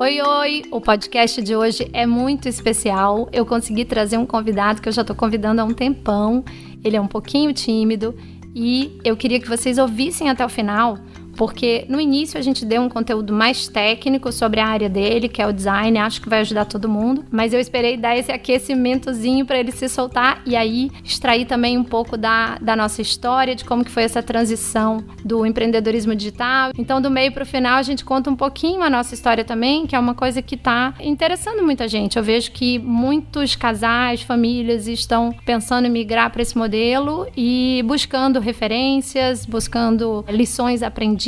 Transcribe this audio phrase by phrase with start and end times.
[0.00, 0.62] Oi, oi!
[0.70, 3.28] O podcast de hoje é muito especial.
[3.32, 6.44] Eu consegui trazer um convidado que eu já estou convidando há um tempão.
[6.84, 8.14] Ele é um pouquinho tímido
[8.54, 10.98] e eu queria que vocês ouvissem até o final
[11.38, 15.40] porque no início a gente deu um conteúdo mais técnico sobre a área dele, que
[15.40, 19.46] é o design, acho que vai ajudar todo mundo, mas eu esperei dar esse aquecimentozinho
[19.46, 23.64] para ele se soltar e aí extrair também um pouco da, da nossa história, de
[23.64, 26.72] como que foi essa transição do empreendedorismo digital.
[26.76, 29.86] Então, do meio para o final, a gente conta um pouquinho a nossa história também,
[29.86, 32.16] que é uma coisa que está interessando muita gente.
[32.16, 38.40] Eu vejo que muitos casais, famílias estão pensando em migrar para esse modelo e buscando
[38.40, 41.27] referências, buscando lições aprendidas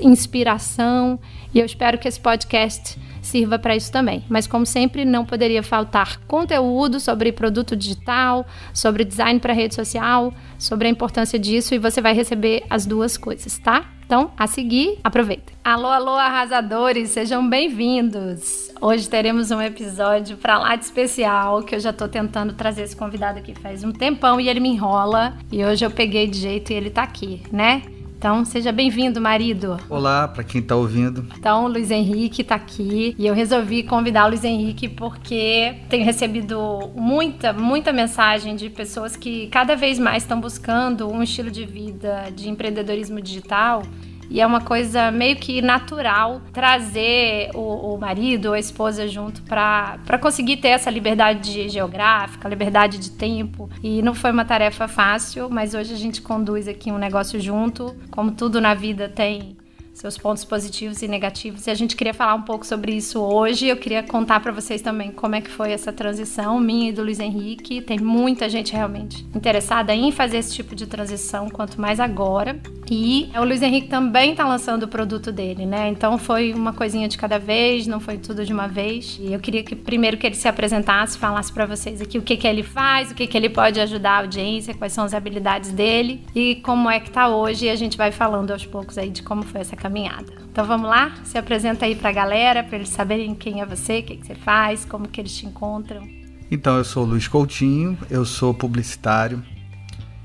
[0.00, 1.18] inspiração,
[1.54, 4.24] e eu espero que esse podcast sirva para isso também.
[4.28, 10.32] Mas como sempre, não poderia faltar conteúdo sobre produto digital, sobre design para rede social,
[10.58, 13.84] sobre a importância disso e você vai receber as duas coisas, tá?
[14.06, 15.54] Então, a seguir, aproveita.
[15.64, 18.70] Alô, alô, arrasadores, sejam bem-vindos.
[18.78, 22.94] Hoje teremos um episódio para lá de especial que eu já tô tentando trazer esse
[22.94, 25.38] convidado aqui faz um tempão e ele me enrola.
[25.50, 27.82] E hoje eu peguei de jeito e ele tá aqui, né?
[28.24, 29.76] Então, seja bem-vindo, marido.
[29.86, 31.26] Olá, para quem está ouvindo.
[31.38, 36.06] Então, o Luiz Henrique está aqui e eu resolvi convidar o Luiz Henrique porque tenho
[36.06, 41.66] recebido muita, muita mensagem de pessoas que cada vez mais estão buscando um estilo de
[41.66, 43.82] vida de empreendedorismo digital
[44.30, 49.42] e é uma coisa meio que natural trazer o, o marido ou a esposa junto
[49.42, 53.68] para conseguir ter essa liberdade geográfica, liberdade de tempo.
[53.82, 57.94] E não foi uma tarefa fácil, mas hoje a gente conduz aqui um negócio junto.
[58.10, 59.56] Como tudo na vida tem
[59.94, 61.66] seus pontos positivos e negativos.
[61.66, 63.68] E a gente queria falar um pouco sobre isso hoje.
[63.68, 67.02] Eu queria contar para vocês também como é que foi essa transição minha e do
[67.02, 67.80] Luiz Henrique.
[67.80, 72.58] Tem muita gente realmente interessada em fazer esse tipo de transição, quanto mais agora.
[72.90, 75.88] E o Luiz Henrique também está lançando o produto dele, né?
[75.88, 79.18] Então foi uma coisinha de cada vez, não foi tudo de uma vez.
[79.20, 82.36] E eu queria que primeiro que ele se apresentasse, falasse para vocês aqui o que
[82.36, 85.70] que ele faz, o que que ele pode ajudar a audiência, quais são as habilidades
[85.70, 87.66] dele e como é que tá hoje.
[87.66, 90.32] E a gente vai falando aos poucos aí de como foi essa caminhada.
[90.50, 91.14] Então vamos lá?
[91.24, 94.26] Se apresenta aí para a galera, para eles saberem quem é você, o que, que
[94.26, 96.08] você faz, como que eles te encontram.
[96.50, 99.42] Então, eu sou Luiz Coutinho, eu sou publicitário.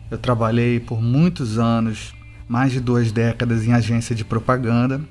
[0.09, 2.13] Eu trabalhei por muitos anos,
[2.47, 5.01] mais de duas décadas, em agência de propaganda.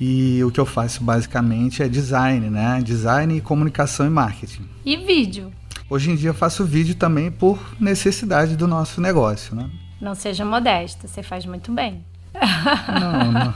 [0.00, 2.80] E o que eu faço basicamente é design, né?
[2.82, 4.64] Design, comunicação e marketing.
[4.84, 5.52] E vídeo?
[5.88, 9.70] Hoje em dia eu faço vídeo também por necessidade do nosso negócio, né?
[10.00, 12.04] Não seja modesto, você faz muito bem.
[13.00, 13.54] Não, não,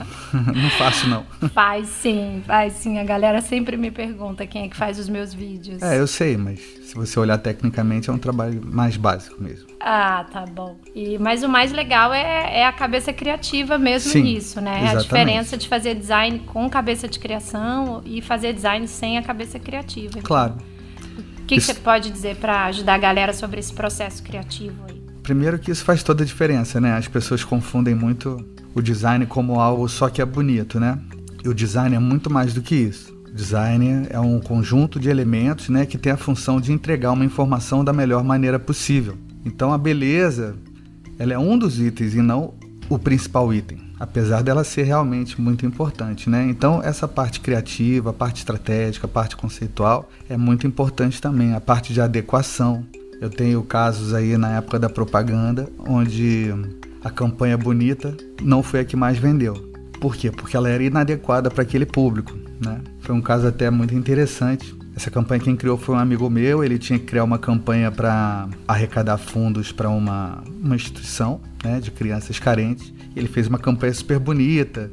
[0.62, 1.24] não faço não.
[1.52, 2.98] Faz sim, faz sim.
[2.98, 5.82] A galera sempre me pergunta quem é que faz os meus vídeos.
[5.82, 9.68] É, eu sei, mas se você olhar tecnicamente é um trabalho mais básico mesmo.
[9.80, 10.76] Ah, tá bom.
[10.94, 14.78] E, mas o mais legal é, é a cabeça criativa mesmo sim, nisso, né?
[14.78, 14.96] Exatamente.
[14.96, 19.58] A diferença de fazer design com cabeça de criação e fazer design sem a cabeça
[19.58, 20.18] criativa.
[20.18, 20.54] Então, claro.
[21.38, 21.68] O que, Isso...
[21.68, 24.98] que você pode dizer para ajudar a galera sobre esse processo criativo aí?
[25.22, 26.96] Primeiro que isso faz toda a diferença, né?
[26.96, 28.42] As pessoas confundem muito
[28.78, 30.98] o design como algo só que é bonito, né?
[31.44, 33.16] E o design é muito mais do que isso.
[33.32, 37.84] Design é um conjunto de elementos, né, que tem a função de entregar uma informação
[37.84, 39.16] da melhor maneira possível.
[39.44, 40.56] Então a beleza,
[41.18, 42.54] ela é um dos itens e não
[42.88, 46.46] o principal item, apesar dela ser realmente muito importante, né?
[46.48, 51.60] Então essa parte criativa, a parte estratégica, a parte conceitual é muito importante também, a
[51.60, 52.84] parte de adequação,
[53.20, 56.54] eu tenho casos aí na época da propaganda onde
[57.02, 59.54] a campanha bonita não foi a que mais vendeu.
[60.00, 60.30] Por quê?
[60.30, 62.80] Porque ela era inadequada para aquele público, né?
[63.00, 64.76] Foi um caso até muito interessante.
[64.94, 68.48] Essa campanha quem criou foi um amigo meu, ele tinha que criar uma campanha para
[68.66, 72.92] arrecadar fundos para uma, uma instituição né, de crianças carentes.
[73.14, 74.90] Ele fez uma campanha super bonita,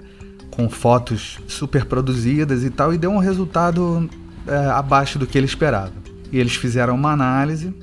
[0.51, 4.09] com fotos super produzidas e tal, e deu um resultado
[4.47, 5.93] é, abaixo do que ele esperava.
[6.31, 7.73] E eles fizeram uma análise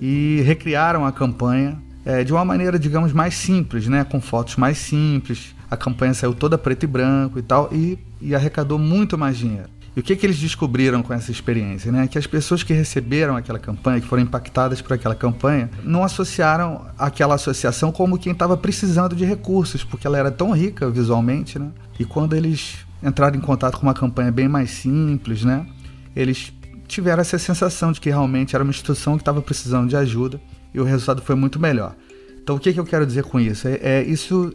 [0.00, 4.04] e recriaram a campanha é, de uma maneira, digamos, mais simples, né?
[4.04, 5.54] com fotos mais simples.
[5.70, 9.68] A campanha saiu toda preto e branco e tal, e, e arrecadou muito mais dinheiro.
[9.96, 11.90] E o que, que eles descobriram com essa experiência?
[11.90, 12.06] Né?
[12.06, 16.86] Que as pessoas que receberam aquela campanha, que foram impactadas por aquela campanha, não associaram
[16.96, 21.58] aquela associação como quem estava precisando de recursos, porque ela era tão rica visualmente.
[21.58, 21.70] Né?
[21.98, 25.66] E quando eles entraram em contato com uma campanha bem mais simples, né?
[26.14, 26.52] eles
[26.86, 30.40] tiveram essa sensação de que realmente era uma instituição que estava precisando de ajuda
[30.72, 31.94] e o resultado foi muito melhor.
[32.42, 33.68] Então, o que, que eu quero dizer com isso?
[33.68, 34.52] É, é isso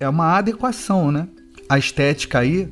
[0.00, 1.28] é uma adequação, né?
[1.68, 2.68] A estética aí,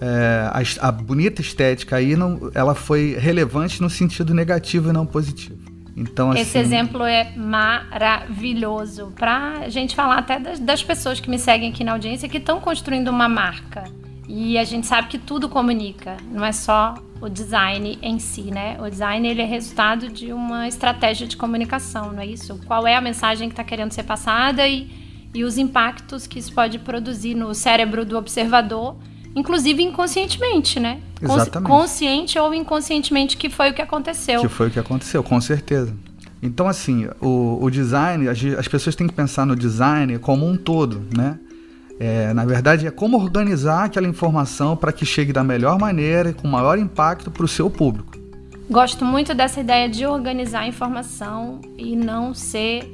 [0.00, 5.04] é, a, a, bonita estética aí, não, ela foi relevante no sentido negativo e não
[5.04, 5.58] positivo.
[5.96, 11.28] Então, assim, Esse exemplo é maravilhoso para a gente falar até das, das pessoas que
[11.28, 13.84] me seguem aqui na audiência que estão construindo uma marca
[14.26, 18.78] E a gente sabe que tudo comunica, não é só o design em si, né?
[18.80, 22.58] O design ele é resultado de uma estratégia de comunicação, não é isso?
[22.66, 24.90] Qual é a mensagem que está querendo ser passada e,
[25.34, 28.96] e os impactos que isso pode produzir no cérebro do observador,
[29.34, 31.00] inclusive inconscientemente, né?
[31.20, 31.68] Exatamente.
[31.68, 34.40] Consciente ou inconscientemente, que foi o que aconteceu.
[34.40, 35.94] Que foi o que aconteceu, com certeza.
[36.42, 40.56] Então, assim, o, o design, as, as pessoas têm que pensar no design como um
[40.56, 41.38] todo, né?
[42.02, 46.32] É, na verdade, é como organizar aquela informação para que chegue da melhor maneira e
[46.32, 48.18] com maior impacto para o seu público.
[48.70, 52.90] Gosto muito dessa ideia de organizar a informação e não ser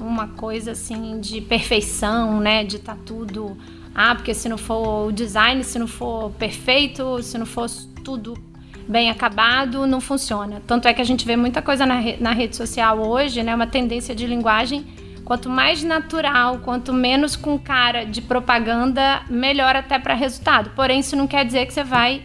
[0.00, 2.64] uma coisa assim de perfeição, né?
[2.64, 3.56] De estar tá tudo.
[3.94, 7.70] Ah, porque se não for o design, se não for perfeito, se não for
[8.02, 8.36] tudo
[8.88, 10.60] bem acabado, não funciona.
[10.66, 13.54] Tanto é que a gente vê muita coisa na, re na rede social hoje, né?
[13.54, 14.84] Uma tendência de linguagem
[15.28, 20.70] Quanto mais natural, quanto menos com cara de propaganda, melhor até para resultado.
[20.70, 22.22] Porém, isso não quer dizer que você vai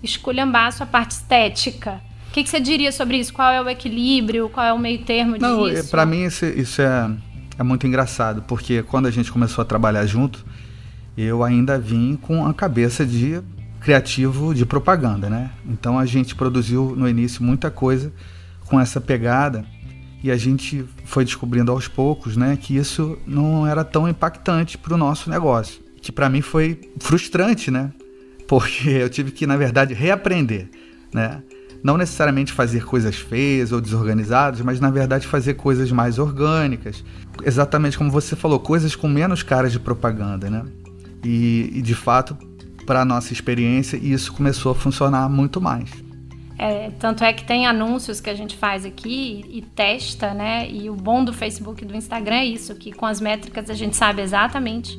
[0.00, 2.00] esculhambar a sua parte estética.
[2.28, 3.32] O que, que você diria sobre isso?
[3.32, 4.48] Qual é o equilíbrio?
[4.48, 5.90] Qual é o meio termo não, disso?
[5.90, 7.10] Para mim, isso, isso é,
[7.58, 10.46] é muito engraçado, porque quando a gente começou a trabalhar junto,
[11.18, 13.42] eu ainda vim com a cabeça de
[13.80, 15.50] criativo de propaganda, né?
[15.68, 18.12] Então a gente produziu no início muita coisa
[18.66, 19.64] com essa pegada
[20.26, 24.92] e a gente foi descobrindo aos poucos, né, que isso não era tão impactante para
[24.92, 27.92] o nosso negócio, que para mim foi frustrante, né,
[28.48, 30.68] porque eu tive que na verdade reaprender,
[31.14, 31.42] né,
[31.80, 37.04] não necessariamente fazer coisas feias ou desorganizadas, mas na verdade fazer coisas mais orgânicas,
[37.44, 40.64] exatamente como você falou, coisas com menos caras de propaganda, né,
[41.24, 42.36] e, e de fato
[42.84, 45.88] para nossa experiência isso começou a funcionar muito mais.
[46.58, 50.68] É, tanto é que tem anúncios que a gente faz aqui e, testa, né?
[50.70, 53.74] E o bom do Facebook e do Instagram é isso, que com as métricas a
[53.74, 54.98] gente sabe exatamente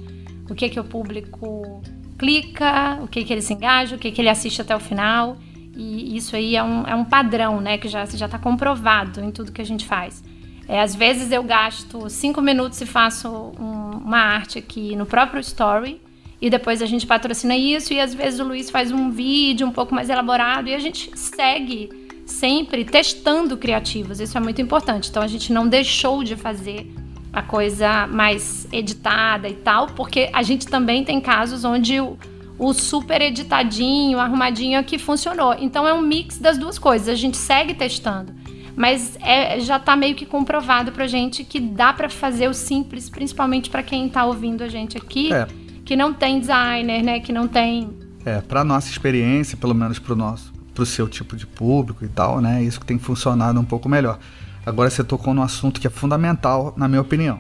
[0.50, 1.82] o que que o público
[2.18, 5.38] clica, o que que ele se engaja, o que que ele assiste até o final.
[5.76, 7.78] E isso aí é um, é um padrão, né?
[7.78, 10.24] Que já está comprovado em tudo que a gente faz.
[10.68, 15.40] É, às vezes eu gasto cinco minutos e faço um, uma arte aqui no próprio
[15.40, 16.02] Story
[16.40, 19.72] e depois a gente patrocina isso e às vezes o Luiz faz um vídeo um
[19.72, 21.90] pouco mais elaborado e a gente segue
[22.26, 24.20] sempre testando criativos.
[24.20, 25.10] Isso é muito importante.
[25.10, 26.92] Então a gente não deixou de fazer
[27.34, 32.18] a coisa mais editada e tal, porque a gente também tem casos onde o,
[32.60, 35.56] o super editadinho, arrumadinho aqui funcionou.
[35.58, 37.10] Então é um mix das duas coisas.
[37.10, 38.32] A gente segue testando.
[38.76, 43.10] Mas é, já está meio que comprovado pra gente que dá para fazer o simples,
[43.10, 45.34] principalmente para quem está ouvindo a gente aqui.
[45.34, 45.48] É
[45.88, 47.22] que não tem designer, né?
[47.22, 47.90] Que não tem.
[48.26, 52.04] É, para nossa experiência, pelo menos para o nosso, para o seu tipo de público
[52.04, 52.62] e tal, né?
[52.62, 54.20] Isso que tem funcionado um pouco melhor.
[54.66, 57.40] Agora você tocou num assunto que é fundamental, na minha opinião.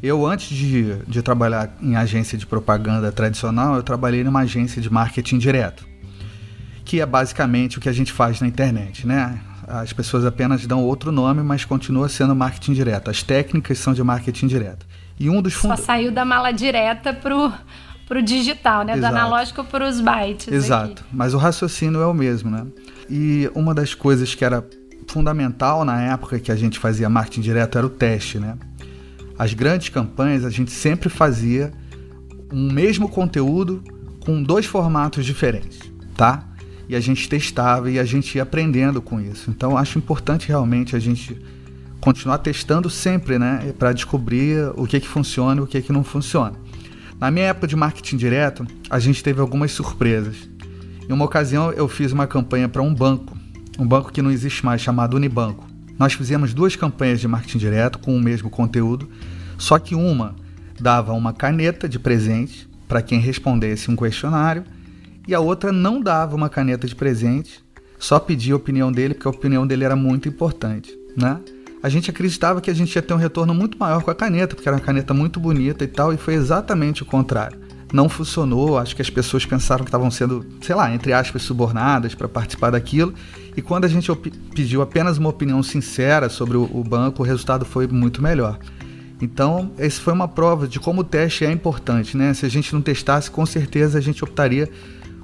[0.00, 4.88] Eu, antes de, de trabalhar em agência de propaganda tradicional, eu trabalhei numa agência de
[4.88, 5.84] marketing direto,
[6.84, 9.40] que é basicamente o que a gente faz na internet, né?
[9.66, 13.10] As pessoas apenas dão outro nome, mas continua sendo marketing direto.
[13.10, 14.86] As técnicas são de marketing direto.
[15.20, 15.52] E um dos.
[15.52, 17.52] Só saiu da mala direta pro,
[18.08, 18.96] pro digital, né?
[18.96, 19.12] Exato.
[19.12, 20.48] Do analógico para os bytes.
[20.48, 21.02] Exato.
[21.02, 21.04] Aqui.
[21.12, 22.66] Mas o raciocínio é o mesmo, né?
[23.08, 24.66] E uma das coisas que era
[25.06, 28.56] fundamental na época que a gente fazia marketing direto era o teste, né?
[29.38, 31.70] As grandes campanhas a gente sempre fazia
[32.50, 33.84] um mesmo conteúdo
[34.20, 35.80] com dois formatos diferentes,
[36.16, 36.44] tá?
[36.88, 39.50] E a gente testava e a gente ia aprendendo com isso.
[39.50, 41.40] Então acho importante realmente a gente
[42.00, 46.02] continuar testando sempre, né, para descobrir o que que funciona e o que que não
[46.02, 46.54] funciona.
[47.20, 50.48] Na minha época de marketing direto, a gente teve algumas surpresas.
[51.08, 53.36] Em uma ocasião, eu fiz uma campanha para um banco,
[53.78, 55.68] um banco que não existe mais, chamado Unibanco.
[55.98, 59.06] Nós fizemos duas campanhas de marketing direto com o mesmo conteúdo,
[59.58, 60.34] só que uma
[60.80, 64.64] dava uma caneta de presente para quem respondesse um questionário
[65.28, 67.62] e a outra não dava uma caneta de presente,
[67.98, 71.38] só pedia a opinião dele porque a opinião dele era muito importante, né?
[71.82, 74.54] A gente acreditava que a gente ia ter um retorno muito maior com a caneta,
[74.54, 77.58] porque era uma caneta muito bonita e tal, e foi exatamente o contrário.
[77.92, 82.14] Não funcionou, acho que as pessoas pensaram que estavam sendo, sei lá, entre aspas, subornadas
[82.14, 83.12] para participar daquilo.
[83.56, 84.08] E quando a gente
[84.54, 88.58] pediu apenas uma opinião sincera sobre o, o banco, o resultado foi muito melhor.
[89.20, 92.32] Então, esse foi uma prova de como o teste é importante, né?
[92.32, 94.68] Se a gente não testasse, com certeza a gente optaria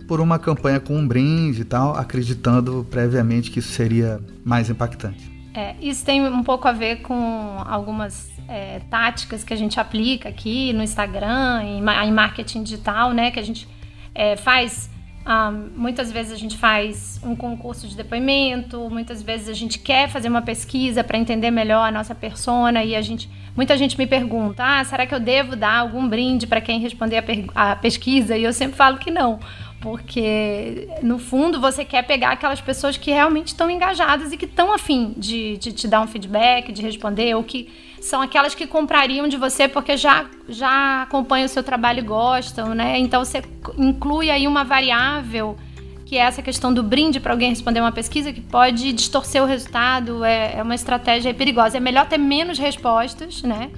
[0.08, 5.35] por uma campanha com um brinde e tal, acreditando previamente que isso seria mais impactante.
[5.56, 10.28] É, isso tem um pouco a ver com algumas é, táticas que a gente aplica
[10.28, 13.30] aqui no Instagram, em, em marketing digital, né?
[13.30, 13.66] Que a gente
[14.14, 14.90] é, faz
[15.28, 20.08] Ah, muitas vezes a gente faz um concurso de depoimento, muitas vezes a gente quer
[20.08, 24.06] fazer uma pesquisa para entender melhor a nossa persona e a gente, muita gente me
[24.06, 27.24] pergunta: ah, será que eu devo dar algum brinde para quem responder
[27.56, 28.36] a, a pesquisa?
[28.36, 29.40] E eu sempre falo que não,
[29.86, 34.72] porque no fundo você quer pegar aquelas pessoas que realmente estão engajadas e que estão
[34.72, 37.68] afim de, de te dar um feedback, de responder, ou que
[38.00, 42.74] são aquelas que comprariam de você porque já, já acompanham o seu trabalho e gostam,
[42.74, 42.98] né?
[42.98, 43.44] Então você
[43.78, 45.56] inclui aí uma variável
[46.04, 49.46] que é essa questão do brinde para alguém responder uma pesquisa que pode distorcer o
[49.46, 51.76] resultado, é, é uma estratégia perigosa.
[51.76, 53.70] É melhor ter menos respostas, né?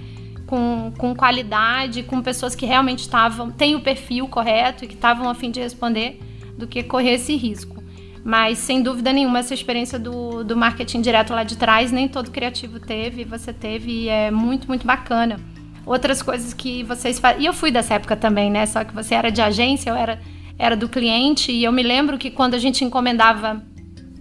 [0.48, 5.28] Com, com qualidade, com pessoas que realmente estavam, têm o perfil correto e que estavam
[5.28, 6.18] a fim de responder,
[6.56, 7.78] do que correr esse risco.
[8.24, 12.30] Mas, sem dúvida nenhuma, essa experiência do, do marketing direto lá de trás, nem todo
[12.30, 15.38] criativo teve, você teve, e é muito, muito bacana.
[15.84, 17.42] Outras coisas que vocês fazem.
[17.42, 18.66] E eu fui dessa época também, né?
[18.66, 20.18] Só que você era de agência, eu era,
[20.58, 23.62] era do cliente, e eu me lembro que quando a gente encomendava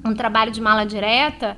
[0.06, 1.58] um trabalho de mala direta,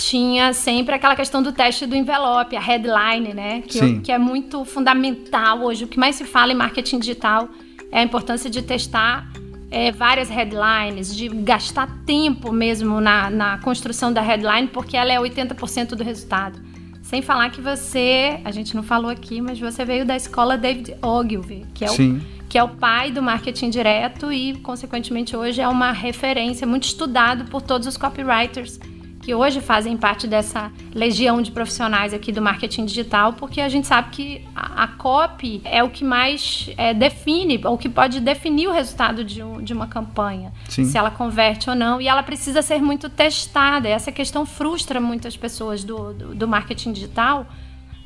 [0.00, 3.62] tinha sempre aquela questão do teste do envelope, a headline, né?
[3.66, 5.84] Que, eu, que é muito fundamental hoje.
[5.84, 7.48] O que mais se fala em marketing digital
[7.92, 9.30] é a importância de testar
[9.70, 15.18] é, várias headlines, de gastar tempo mesmo na, na construção da headline, porque ela é
[15.18, 16.58] 80% do resultado.
[17.02, 20.94] Sem falar que você, a gente não falou aqui, mas você veio da escola David
[21.02, 25.68] Ogilvy, que é, o, que é o pai do marketing direto e, consequentemente, hoje é
[25.68, 28.78] uma referência muito estudado por todos os copywriters
[29.22, 33.86] que hoje fazem parte dessa legião de profissionais aqui do marketing digital, porque a gente
[33.86, 38.68] sabe que a, a copy é o que mais é, define, ou que pode definir
[38.68, 40.84] o resultado de, um, de uma campanha, Sim.
[40.84, 43.88] se ela converte ou não, e ela precisa ser muito testada.
[43.88, 47.46] Essa questão frustra muitas pessoas do, do, do marketing digital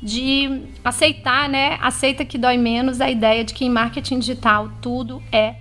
[0.03, 1.77] de aceitar, né?
[1.81, 5.55] Aceita que dói menos a ideia de que em marketing digital tudo é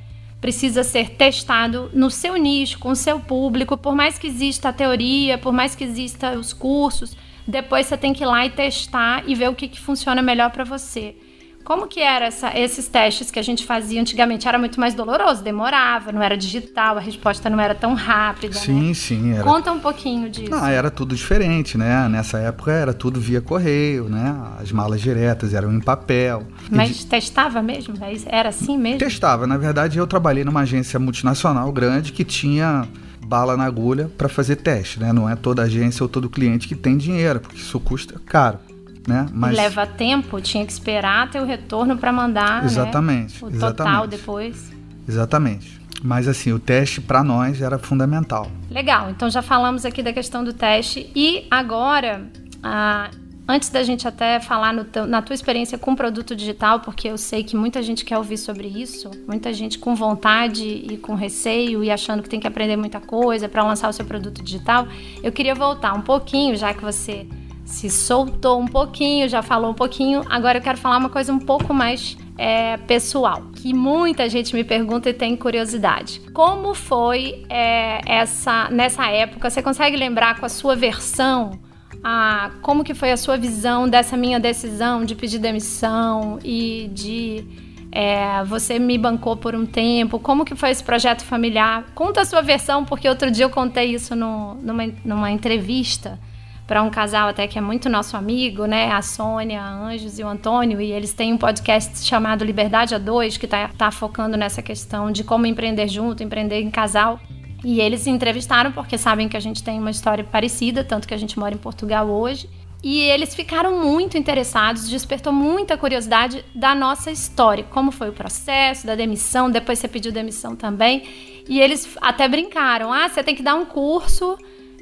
[0.44, 4.72] precisa ser testado no seu nicho, com o seu público, por mais que exista a
[4.74, 7.16] teoria, por mais que exista os cursos,
[7.48, 10.50] depois você tem que ir lá e testar e ver o que, que funciona melhor
[10.50, 11.16] para você.
[11.64, 14.46] Como que era essa, esses testes que a gente fazia antigamente?
[14.46, 18.54] Era muito mais doloroso, demorava, não era digital, a resposta não era tão rápida.
[18.54, 18.94] Sim, né?
[18.94, 19.32] sim.
[19.32, 19.42] Era...
[19.42, 20.50] Conta um pouquinho disso.
[20.50, 22.06] Não, era tudo diferente, né?
[22.08, 24.36] Nessa época era tudo via correio, né?
[24.60, 26.42] As malas diretas eram em papel.
[26.70, 27.06] Mas de...
[27.06, 27.94] testava mesmo?
[28.26, 28.98] Era assim mesmo?
[28.98, 29.46] Testava.
[29.46, 32.86] Na verdade, eu trabalhei numa agência multinacional grande que tinha
[33.26, 35.14] bala na agulha para fazer teste, né?
[35.14, 38.58] Não é toda agência ou todo cliente que tem dinheiro, porque isso custa caro
[39.06, 39.26] né?
[39.32, 39.56] Mas...
[39.56, 42.66] Leva tempo, tinha que esperar ter o retorno para mandar né?
[42.66, 43.50] exatamente, né?
[43.50, 43.76] o exatamente.
[43.76, 44.72] total depois.
[45.06, 45.80] Exatamente.
[46.02, 48.50] Mas assim, o teste para nós era fundamental.
[48.70, 52.28] Legal, então já falamos aqui da questão do teste e agora,
[52.62, 53.10] ah,
[53.48, 57.42] antes da gente até falar no, na tua experiência com produto digital, porque eu sei
[57.42, 61.90] que muita gente quer ouvir sobre isso, muita gente com vontade e com receio e
[61.90, 64.86] achando que tem que aprender muita coisa para lançar o seu produto digital,
[65.22, 67.26] eu queria voltar um pouquinho, já que você
[67.64, 70.22] se soltou um pouquinho, já falou um pouquinho.
[70.28, 74.64] Agora eu quero falar uma coisa um pouco mais é, pessoal, que muita gente me
[74.64, 76.20] pergunta e tem curiosidade.
[76.32, 79.48] Como foi é, essa nessa época?
[79.50, 81.58] Você consegue lembrar com a sua versão?
[82.04, 87.46] a como que foi a sua visão dessa minha decisão de pedir demissão e de
[87.90, 90.18] é, você me bancou por um tempo?
[90.18, 91.86] Como que foi esse projeto familiar?
[91.94, 96.18] Conta a sua versão, porque outro dia eu contei isso no, numa, numa entrevista
[96.66, 98.90] para um casal até que é muito nosso amigo, né?
[98.90, 102.98] A Sônia, a Anjos e o Antônio, e eles têm um podcast chamado Liberdade a
[102.98, 107.20] Dois, que está tá focando nessa questão de como empreender junto, empreender em casal.
[107.62, 111.14] E eles se entrevistaram porque sabem que a gente tem uma história parecida, tanto que
[111.14, 112.48] a gente mora em Portugal hoje.
[112.82, 118.86] E eles ficaram muito interessados, despertou muita curiosidade da nossa história, como foi o processo
[118.86, 121.02] da demissão, depois você pediu demissão também.
[121.48, 124.36] E eles até brincaram: ah, você tem que dar um curso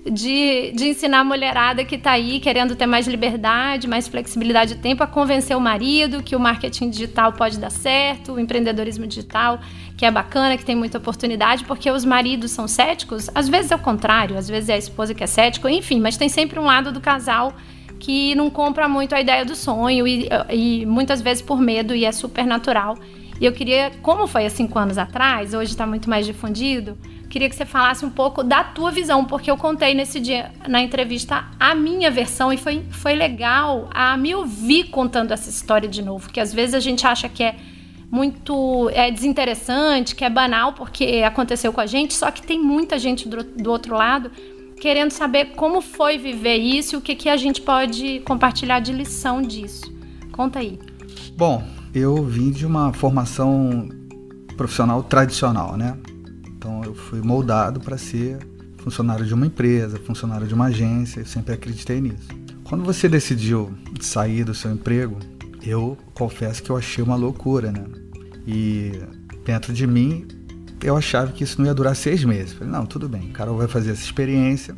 [0.05, 4.81] de, de ensinar a mulherada que está aí querendo ter mais liberdade, mais flexibilidade de
[4.81, 9.61] tempo, a convencer o marido que o marketing digital pode dar certo, o empreendedorismo digital,
[9.97, 13.77] que é bacana, que tem muita oportunidade, porque os maridos são céticos, às vezes é
[13.77, 16.65] o contrário, às vezes é a esposa que é cético, enfim, mas tem sempre um
[16.65, 17.55] lado do casal
[18.01, 22.05] que não compra muito a ideia do sonho e, e muitas vezes por medo e
[22.05, 22.99] é super natural.
[23.41, 26.99] E eu queria, como foi há cinco anos atrás, hoje está muito mais difundido,
[27.33, 30.83] queria que você falasse um pouco da tua visão, porque eu contei nesse dia na
[30.83, 36.03] entrevista a minha versão e foi, foi legal a me ouvir contando essa história de
[36.03, 37.57] novo, que às vezes a gente acha que é
[38.11, 42.99] muito é desinteressante, que é banal porque aconteceu com a gente, só que tem muita
[42.99, 44.31] gente do, do outro lado
[44.79, 48.93] querendo saber como foi viver isso e o que, que a gente pode compartilhar de
[48.93, 49.91] lição disso.
[50.33, 50.79] Conta aí.
[51.35, 51.63] Bom,
[51.95, 53.89] eu vim de uma formação
[54.55, 55.97] profissional tradicional, né?
[56.63, 58.39] Então eu fui moldado para ser
[58.79, 62.29] funcionário de uma empresa, funcionário de uma agência, eu sempre acreditei nisso.
[62.63, 65.19] Quando você decidiu sair do seu emprego,
[65.61, 67.85] eu confesso que eu achei uma loucura, né?
[68.47, 68.93] E
[69.45, 70.25] dentro de mim,
[70.81, 72.53] eu achava que isso não ia durar seis meses.
[72.53, 74.73] Falei, não, tudo bem, o Carol vai fazer essa experiência,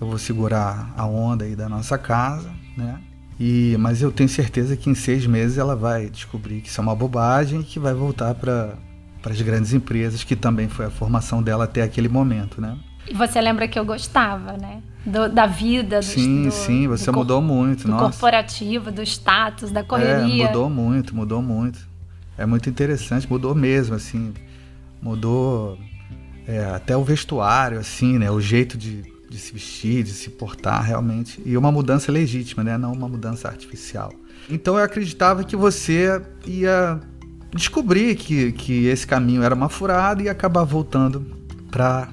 [0.00, 2.98] eu vou segurar a onda aí da nossa casa, né?
[3.38, 6.82] E, mas eu tenho certeza que em seis meses ela vai descobrir que isso é
[6.82, 8.78] uma bobagem e que vai voltar para
[9.24, 12.76] as grandes empresas, que também foi a formação dela até aquele momento, né?
[13.06, 14.82] E você lembra que eu gostava, né?
[15.04, 16.00] Do, da vida.
[16.00, 17.84] Do, sim, do, sim, você mudou muito.
[17.84, 18.04] Do nossa.
[18.04, 20.44] corporativo, do status, da correria.
[20.44, 21.78] É, mudou muito, mudou muito.
[22.36, 24.34] É muito interessante, mudou mesmo, assim.
[25.00, 25.78] Mudou
[26.46, 28.30] é, até o vestuário, assim, né?
[28.30, 31.40] O jeito de, de se vestir, de se portar, realmente.
[31.46, 32.76] E uma mudança legítima, né?
[32.76, 34.12] Não uma mudança artificial.
[34.50, 37.00] Então eu acreditava que você ia
[37.54, 41.26] descobrir que, que esse caminho era uma furada e acabar voltando
[41.70, 42.08] para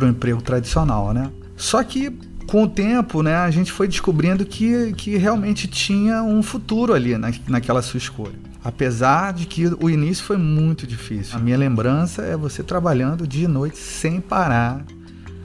[0.00, 1.30] o emprego tradicional, né?
[1.56, 2.10] Só que
[2.48, 7.16] com o tempo, né, a gente foi descobrindo que, que realmente tinha um futuro ali
[7.18, 8.38] na, naquela sua escolha.
[8.64, 11.36] Apesar de que o início foi muito difícil.
[11.36, 14.82] A minha lembrança é você trabalhando dia e noite sem parar,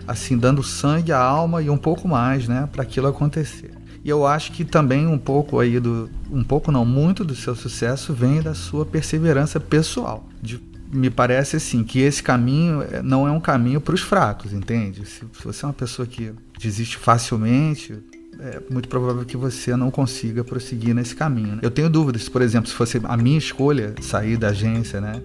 [0.08, 3.73] assim, dando sangue, a alma e um pouco mais, né, para aquilo acontecer.
[4.04, 6.10] E eu acho que também um pouco aí do.
[6.30, 10.28] Um pouco não, muito do seu sucesso vem da sua perseverança pessoal.
[10.42, 14.52] De, me parece assim que esse caminho eh, não é um caminho para os fracos,
[14.52, 15.06] entende?
[15.08, 17.98] Se, se você é uma pessoa que desiste facilmente,
[18.40, 21.56] é muito provável que você não consiga prosseguir nesse caminho.
[21.56, 21.60] Né?
[21.62, 25.22] Eu tenho dúvidas, por exemplo, se fosse a minha escolha sair da agência, né,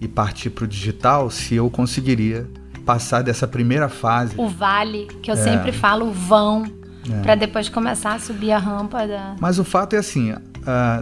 [0.00, 2.48] e partir para o digital, se eu conseguiria
[2.84, 4.34] passar dessa primeira fase.
[4.36, 5.38] O vale, que eu é.
[5.38, 6.64] sempre falo, o vão,
[7.10, 7.20] é.
[7.22, 9.36] para depois começar a subir a rampa da.
[9.40, 10.38] Mas o fato é assim, uh,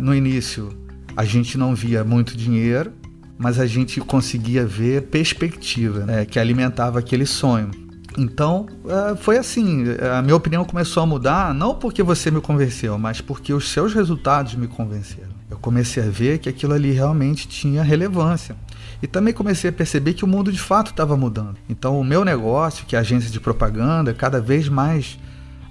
[0.01, 0.77] no início
[1.17, 2.93] a gente não via muito dinheiro,
[3.39, 7.71] mas a gente conseguia ver perspectiva, né, que alimentava aquele sonho.
[8.17, 9.85] Então, uh, foi assim,
[10.17, 13.95] a minha opinião começou a mudar, não porque você me convenceu, mas porque os seus
[13.95, 15.33] resultados me convenceram.
[15.51, 18.57] Eu comecei a ver que aquilo ali realmente tinha relevância.
[19.03, 21.57] E também comecei a perceber que o mundo de fato estava mudando.
[21.69, 25.19] Então, o meu negócio, que é a agência de propaganda, cada vez mais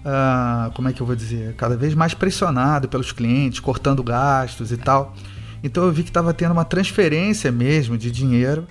[0.05, 4.71] uh, como é que eu vou dizer, cada vez mais pressionado pelos clientes, cortando gastos
[4.71, 5.15] e tal.
[5.63, 8.67] Então eu vi que estava tendo uma transferência mesmo de dinheiro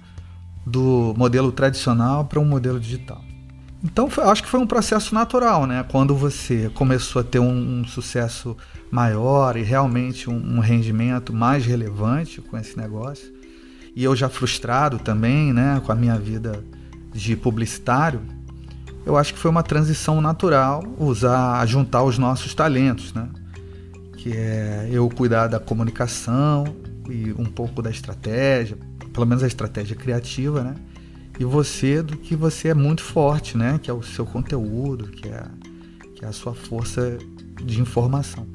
[0.67, 3.23] do modelo tradicional para um modelo digital.
[3.83, 5.85] Então foi, acho que foi um processo natural, né?
[5.91, 8.57] Quando você começou a ter um, um sucesso
[8.91, 13.33] maior e realmente um, um, rendimento mais relevante com esse negócio,
[13.97, 16.63] e eu já frustrado também, né, com a minha vida
[17.13, 18.21] de publicitário,
[19.05, 23.29] eu acho que foi uma transição natural usar, juntar os nossos talentos, né?
[24.17, 26.65] Que é eu cuidar da comunicação
[27.09, 28.77] e um pouco da estratégia,
[29.13, 30.75] pelo menos a estratégia criativa, né?
[31.39, 33.81] E você do que você é muito forte, né?
[33.83, 35.43] Que é o seu conteúdo, que é,
[36.15, 37.17] que é a sua força
[37.65, 38.47] de informação.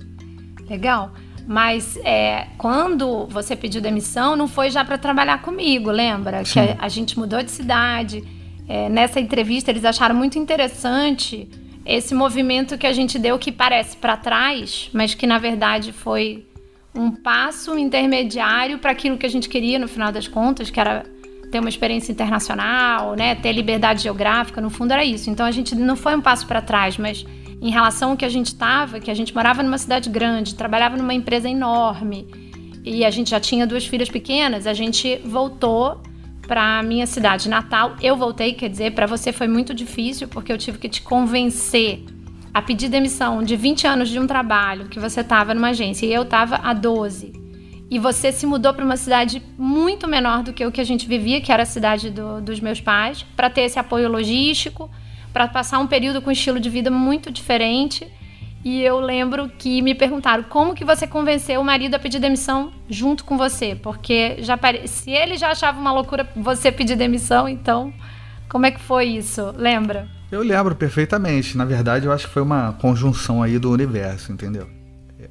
[0.70, 1.12] Legal.
[1.48, 6.44] Mas é, quando você pediu demissão, não foi já para trabalhar comigo, lembra?
[6.46, 6.54] Sim.
[6.54, 8.24] Que a, a gente mudou de cidade
[8.67, 11.47] é, nessa entrevista, eles acharam muito interessante
[11.86, 16.45] esse movimento que a gente deu, que parece para trás, mas que na verdade foi
[16.95, 21.06] um passo intermediário para aquilo que a gente queria no final das contas, que era
[21.51, 25.30] ter uma experiência internacional, né, ter liberdade geográfica, no fundo era isso.
[25.30, 27.25] Então a gente não foi um passo para trás, mas
[27.62, 30.97] em relação ao que a gente estava, que a gente morava numa cidade grande, trabalhava
[30.97, 32.28] numa empresa enorme
[32.84, 36.01] e a gente já tinha duas filhas pequenas, a gente voltou
[36.48, 37.96] para minha cidade natal.
[38.02, 42.04] Eu voltei, quer dizer, para você foi muito difícil porque eu tive que te convencer
[42.54, 46.14] a pedir demissão de 20 anos de um trabalho que você estava numa agência e
[46.14, 47.34] eu estava há 12.
[47.90, 51.08] E você se mudou para uma cidade muito menor do que o que a gente
[51.08, 54.90] vivia, que era a cidade do, dos meus pais, para ter esse apoio logístico,
[55.32, 58.08] para passar um período com um estilo de vida muito diferente.
[58.65, 62.73] E eu lembro que me perguntaram como que você convenceu o marido a pedir demissão
[62.89, 64.88] junto com você, porque já pare...
[64.88, 67.93] se ele já achava uma loucura você pedir demissão, então
[68.49, 69.54] como é que foi isso?
[69.56, 70.08] Lembra?
[70.32, 71.56] Eu lembro perfeitamente.
[71.56, 74.67] Na verdade, eu acho que foi uma conjunção aí do universo, entendeu?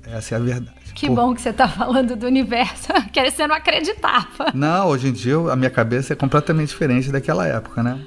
[0.06, 0.92] Essa é a verdade.
[0.94, 1.16] Que Por...
[1.16, 4.52] bom que você está falando do universo, que você não acreditava.
[4.54, 8.00] Não, hoje em dia a minha cabeça é completamente diferente daquela época, né?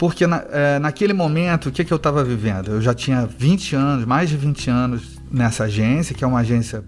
[0.00, 2.70] Porque na, é, naquele momento, o que, que eu estava vivendo?
[2.70, 6.82] Eu já tinha 20 anos, mais de 20 anos nessa agência, que é uma agência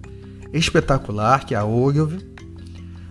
[0.51, 2.27] espetacular, que é a Ogilvy.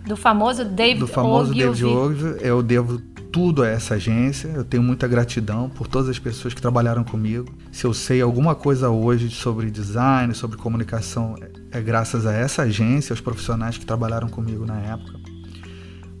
[0.04, 1.82] Do famoso David Do famoso Ogilvy.
[1.82, 2.44] David Ogilvy.
[2.44, 2.98] Eu devo
[3.30, 4.48] tudo a essa agência.
[4.48, 7.54] Eu tenho muita gratidão por todas as pessoas que trabalharam comigo.
[7.70, 11.36] Se eu sei alguma coisa hoje sobre design, sobre comunicação,
[11.70, 15.21] é graças a essa agência, aos profissionais que trabalharam comigo na época.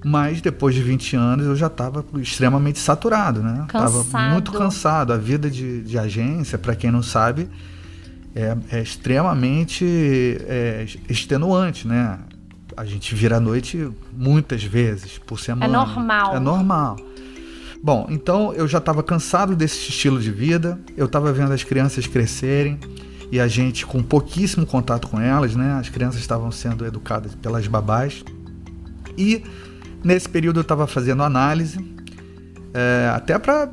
[0.04, 3.64] Mas depois de 20 anos eu já estava extremamente saturado, né?
[3.68, 4.04] Cansado.
[4.04, 5.12] Tava muito cansado.
[5.12, 7.48] A vida de, de agência, para quem não sabe,
[8.34, 9.84] é, é extremamente
[10.46, 12.18] é, extenuante, né?
[12.76, 15.66] A gente vira à noite muitas vezes por semana.
[15.66, 16.36] É normal.
[16.36, 16.96] É normal.
[17.82, 22.06] Bom, então eu já estava cansado desse estilo de vida, eu estava vendo as crianças
[22.06, 22.78] crescerem
[23.30, 25.74] e a gente com pouquíssimo contato com elas, né?
[25.74, 28.24] As crianças estavam sendo educadas pelas babás.
[29.18, 29.42] E
[30.04, 31.78] nesse período eu estava fazendo análise,
[32.74, 33.70] é, até para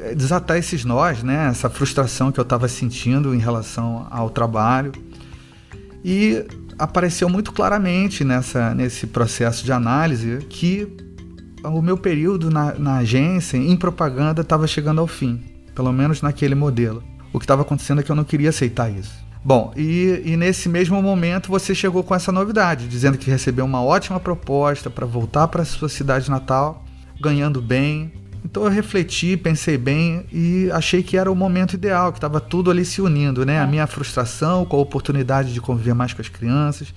[0.00, 1.48] é, desatar esses nós, né?
[1.48, 4.92] Essa frustração que eu estava sentindo em relação ao trabalho.
[6.04, 6.44] E
[6.78, 10.88] apareceu muito claramente nessa, nesse processo de análise que
[11.64, 15.42] o meu período na, na agência em propaganda estava chegando ao fim,
[15.74, 17.02] pelo menos naquele modelo.
[17.32, 19.27] O que estava acontecendo é que eu não queria aceitar isso.
[19.48, 23.82] Bom, e, e, nesse mesmo momento você chegou com essa novidade, dizendo que recebeu uma
[23.82, 26.84] ótima proposta para voltar para a sua cidade natal,
[27.18, 28.12] ganhando bem.
[28.44, 32.70] Então eu refleti, pensei bem e achei que era o momento ideal, que estava tudo
[32.70, 33.58] ali se unindo, né?
[33.58, 36.92] A minha frustração com a oportunidade de conviver mais com as crianças,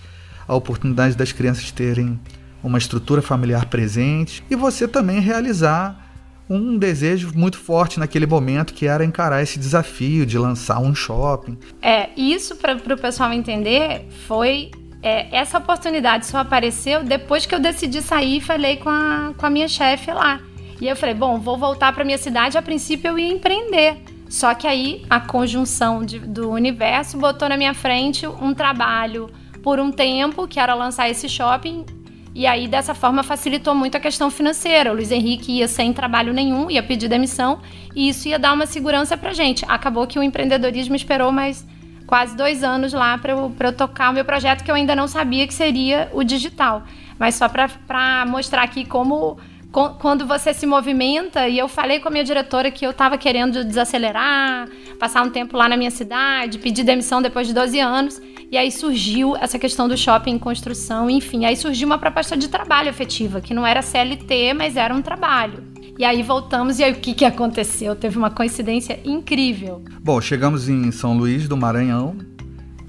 [0.46, 2.20] a oportunidade das crianças terem
[2.62, 6.11] uma estrutura familiar presente e você também realizar
[6.52, 11.58] um desejo muito forte naquele momento que era encarar esse desafio de lançar um shopping.
[11.82, 17.60] É, isso para o pessoal entender foi é, essa oportunidade só apareceu depois que eu
[17.60, 20.42] decidi sair e falei com a, com a minha chefe lá.
[20.82, 22.58] E eu falei, bom, vou voltar para minha cidade.
[22.58, 23.98] A princípio eu ia empreender.
[24.28, 29.30] Só que aí a conjunção de, do universo botou na minha frente um trabalho
[29.62, 31.86] por um tempo, que era lançar esse shopping,
[32.34, 34.92] e aí, dessa forma, facilitou muito a questão financeira.
[34.92, 37.60] O Luiz Henrique ia sem trabalho nenhum, ia pedir demissão,
[37.96, 39.66] e isso ia dar uma segurança pra gente.
[39.68, 41.68] Acabou que o empreendedorismo esperou mais
[42.08, 45.08] quase dois anos lá para eu, eu tocar o meu projeto, que eu ainda não
[45.08, 46.84] sabia que seria o digital.
[47.20, 49.38] Mas só para mostrar aqui como
[49.72, 53.64] quando você se movimenta, e eu falei com a minha diretora que eu estava querendo
[53.64, 54.68] desacelerar,
[55.00, 58.22] passar um tempo lá na minha cidade, pedir demissão depois de 12 anos.
[58.52, 61.46] E aí surgiu essa questão do shopping em construção, enfim.
[61.46, 65.64] Aí surgiu uma proposta de trabalho efetiva, que não era CLT, mas era um trabalho.
[65.98, 67.96] E aí voltamos, e aí o que, que aconteceu?
[67.96, 69.84] Teve uma coincidência incrível.
[70.02, 72.18] Bom, chegamos em São Luís do Maranhão,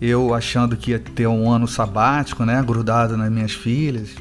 [0.01, 2.61] eu achando que ia ter um ano sabático, né?
[2.61, 4.17] Grudado nas minhas filhas,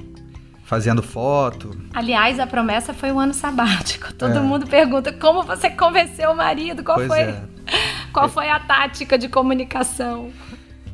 [0.71, 1.75] fazendo foto.
[1.93, 4.13] Aliás, a promessa foi um ano sabático.
[4.15, 4.39] Todo é.
[4.39, 7.43] mundo pergunta como você convenceu o marido, qual pois foi, é.
[8.13, 10.31] qual foi a tática de comunicação.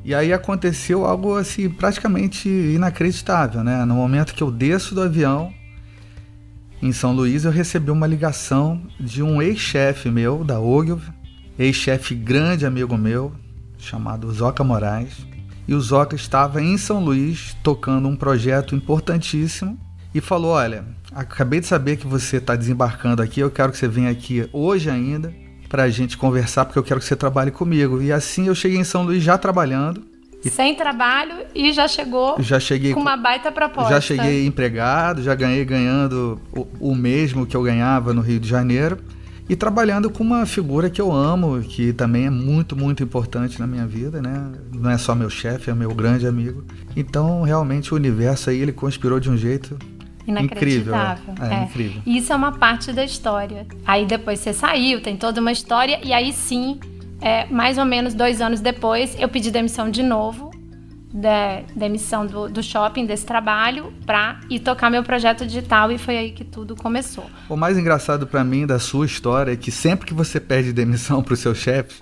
[0.04, 3.86] E aí aconteceu algo assim praticamente inacreditável, né?
[3.86, 5.54] No momento que eu desço do avião
[6.82, 11.08] em São Luís, eu recebi uma ligação de um ex-chefe meu da Ogilvy,
[11.60, 13.32] ex-chefe grande amigo meu,
[13.78, 15.37] chamado Zoca Moraes.
[15.68, 19.78] E o Zoca estava em São Luís tocando um projeto importantíssimo
[20.16, 23.88] e falou: Olha, acabei de saber que você está desembarcando aqui, eu quero que você
[23.88, 25.34] venha aqui hoje ainda
[25.68, 28.02] para a gente conversar, porque eu quero que você trabalhe comigo.
[28.02, 30.06] E assim eu cheguei em São Luís já trabalhando.
[30.50, 33.90] Sem trabalho e já chegou já cheguei com uma baita proposta.
[33.90, 38.48] Já cheguei empregado, já ganhei ganhando o, o mesmo que eu ganhava no Rio de
[38.48, 38.98] Janeiro
[39.50, 43.68] e trabalhando com uma figura que eu amo, que também é muito, muito importante na
[43.68, 44.52] minha vida, né?
[44.74, 46.64] Não é só meu chefe, é meu grande amigo.
[46.96, 49.78] Então, realmente, o universo aí, ele conspirou de um jeito
[50.28, 51.34] Inacreditável.
[51.34, 51.56] Incrível, é.
[51.56, 51.64] É, é.
[51.64, 52.02] incrível.
[52.06, 53.66] Isso é uma parte da história.
[53.86, 56.80] Aí depois você saiu, tem toda uma história, e aí sim,
[57.22, 60.47] é, mais ou menos dois anos depois, eu pedi demissão de novo,
[61.14, 66.18] da demissão do, do shopping, desse trabalho, para ir tocar meu projeto digital, e foi
[66.18, 67.26] aí que tudo começou.
[67.50, 71.22] O mais engraçado para mim da sua história é que sempre que você pede demissão
[71.24, 72.02] para os seus chefes,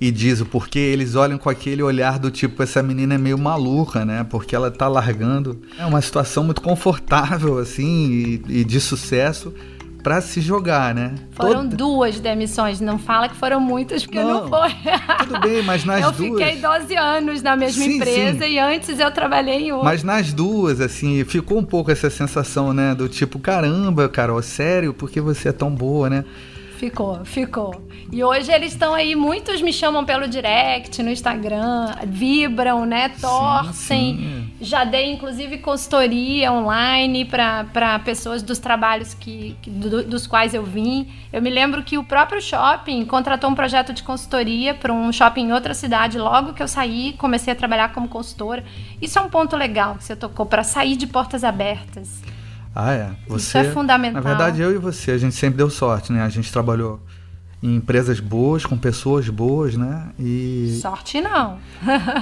[0.00, 3.38] e diz o porquê, eles olham com aquele olhar do tipo, essa menina é meio
[3.38, 4.26] maluca, né?
[4.28, 5.62] Porque ela tá largando.
[5.78, 8.10] É uma situação muito confortável, assim,
[8.48, 9.54] e, e de sucesso
[10.04, 11.14] para se jogar, né?
[11.30, 11.76] Foram Toda...
[11.76, 14.68] duas demissões, não fala que foram muitas, porque não, não foi.
[15.20, 16.42] Tudo bem, mas nas eu duas.
[16.42, 18.52] Eu fiquei 12 anos na mesma sim, empresa sim.
[18.52, 19.88] e antes eu trabalhei em outra.
[19.88, 22.94] Mas nas duas, assim, ficou um pouco essa sensação, né?
[22.94, 26.24] Do tipo, caramba, Carol, sério, porque você é tão boa, né?
[26.78, 27.88] Ficou, ficou.
[28.10, 33.10] E hoje eles estão aí, muitos me chamam pelo direct, no Instagram, vibram, né?
[33.20, 33.72] Torcem.
[33.72, 34.52] Sim, sim.
[34.60, 40.64] Já dei, inclusive, consultoria online para pessoas dos trabalhos que, que do, dos quais eu
[40.64, 41.08] vim.
[41.32, 45.48] Eu me lembro que o próprio shopping contratou um projeto de consultoria para um shopping
[45.48, 46.18] em outra cidade.
[46.18, 48.64] Logo que eu saí, comecei a trabalhar como consultora.
[49.00, 52.22] Isso é um ponto legal que você tocou, para sair de portas abertas.
[52.74, 53.10] Ah, é.
[53.28, 54.20] Você, Isso é fundamental.
[54.22, 56.22] Na verdade, eu e você, a gente sempre deu sorte, né?
[56.22, 57.00] A gente trabalhou
[57.62, 60.10] em empresas boas, com pessoas boas, né?
[60.18, 60.78] E...
[60.82, 61.58] Sorte não.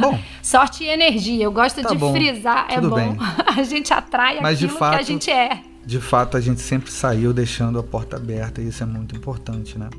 [0.01, 1.45] Bom, sorte e energia.
[1.45, 2.95] Eu gosto tá de bom, frisar, é bom.
[2.95, 3.17] Bem.
[3.57, 5.61] A gente atrai Mas aquilo fato, que a gente é.
[5.85, 9.79] de fato a gente sempre saiu deixando a porta aberta e isso é muito importante,
[9.79, 9.91] né?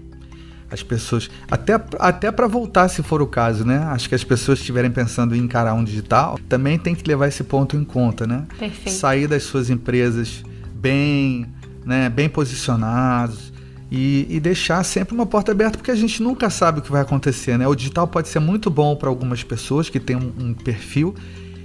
[0.73, 3.77] As pessoas, até, até para voltar se for o caso, né?
[3.91, 7.43] Acho que as pessoas estiverem pensando em encarar um digital, também tem que levar esse
[7.43, 8.47] ponto em conta, né?
[8.57, 8.89] Perfeito.
[8.89, 11.45] Sair das suas empresas bem,
[11.85, 13.53] né, bem posicionados
[13.91, 17.03] e, e, deixar sempre uma porta aberta, porque a gente nunca sabe o que vai
[17.03, 17.67] acontecer, né?
[17.67, 21.13] O digital pode ser muito bom para algumas pessoas que têm um, um perfil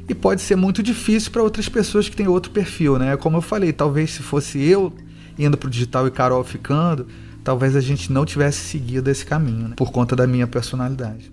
[0.06, 3.16] e pode ser muito difícil para outras pessoas que têm outro perfil, né?
[3.16, 4.92] Como eu falei, talvez se fosse eu
[5.38, 7.06] indo para o digital e Carol ficando,
[7.48, 9.74] talvez a gente não tivesse seguido esse caminho, né?
[9.74, 11.32] por conta da minha personalidade.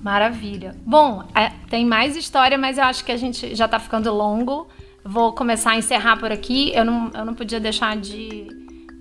[0.00, 0.76] Maravilha.
[0.86, 4.68] Bom, é, tem mais história, mas eu acho que a gente já está ficando longo.
[5.04, 6.70] Vou começar a encerrar por aqui.
[6.72, 8.46] Eu não, eu não podia deixar de,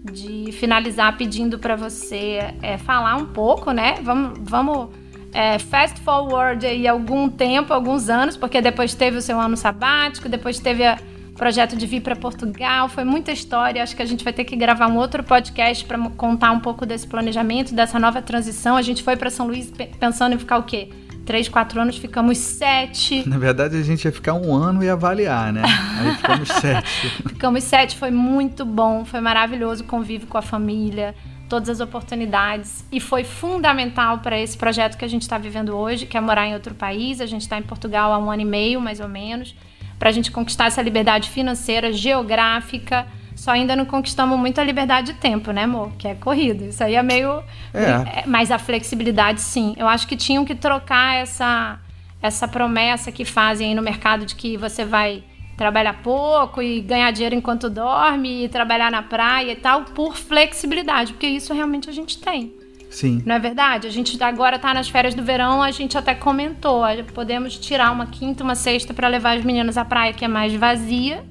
[0.03, 3.97] de finalizar pedindo para você é, falar um pouco, né?
[4.01, 4.89] Vamos, vamos
[5.31, 10.27] é, fast forward aí algum tempo, alguns anos, porque depois teve o seu ano sabático,
[10.27, 10.97] depois teve o
[11.41, 13.81] projeto de vir para Portugal, foi muita história.
[13.81, 16.85] Acho que a gente vai ter que gravar um outro podcast para contar um pouco
[16.85, 18.77] desse planejamento, dessa nova transição.
[18.77, 20.89] A gente foi para São Luís pensando em ficar o quê?
[21.25, 23.27] Três, quatro anos, ficamos sete.
[23.27, 25.63] Na verdade, a gente ia ficar um ano e avaliar, né?
[25.63, 27.09] Aí ficamos sete.
[27.09, 31.15] ficamos sete, foi muito bom, foi maravilhoso o convívio com a família
[31.49, 36.05] todas as oportunidades e foi fundamental para esse projeto que a gente está vivendo hoje,
[36.05, 37.19] que é morar em outro país.
[37.19, 39.55] A gente está em Portugal há um ano e meio, mais ou menos,
[40.01, 43.05] para a gente conquistar essa liberdade financeira, geográfica.
[43.35, 45.91] Só ainda não conquistamos muita liberdade de tempo, né, amor?
[45.95, 46.63] Que é corrido.
[46.63, 47.43] Isso aí é meio.
[47.71, 48.21] É.
[48.21, 48.23] é.
[48.25, 49.75] Mas a flexibilidade, sim.
[49.77, 51.79] Eu acho que tinham que trocar essa,
[52.19, 55.23] essa promessa que fazem aí no mercado de que você vai
[55.55, 61.13] trabalhar pouco e ganhar dinheiro enquanto dorme e trabalhar na praia e tal, por flexibilidade,
[61.13, 62.51] porque isso realmente a gente tem.
[62.91, 63.23] Sim.
[63.25, 63.87] Não é verdade?
[63.87, 68.05] A gente agora está nas férias do verão, a gente até comentou, podemos tirar uma
[68.05, 71.23] quinta, uma sexta para levar as meninas à praia que é mais vazia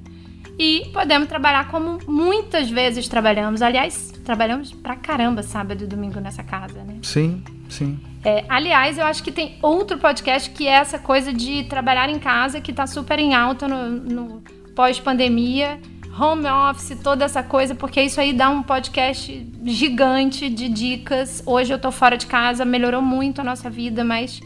[0.59, 3.63] e podemos trabalhar como muitas vezes trabalhamos.
[3.63, 6.99] Aliás, trabalhamos pra caramba sábado e domingo nessa casa, né?
[7.03, 7.99] Sim, sim.
[8.25, 12.19] É, aliás, eu acho que tem outro podcast que é essa coisa de trabalhar em
[12.19, 14.43] casa, que está super em alta no, no
[14.75, 15.81] pós-pandemia,
[16.21, 21.43] home office, toda essa coisa, porque isso aí dá um podcast gigante de dicas.
[21.47, 24.41] Hoje eu tô fora de casa, melhorou muito a nossa vida, mas